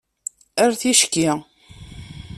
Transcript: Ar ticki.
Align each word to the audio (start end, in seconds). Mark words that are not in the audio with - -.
Ar 0.63 0.71
ticki. 0.81 1.29